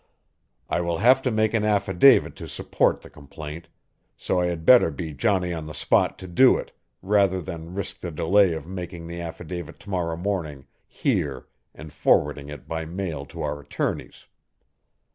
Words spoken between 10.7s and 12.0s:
here and